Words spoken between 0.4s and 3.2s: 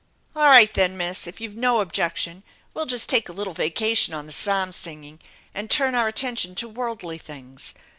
right then, Miss, if you've no objection, we'll just